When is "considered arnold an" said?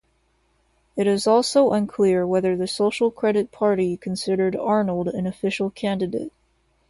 3.97-5.27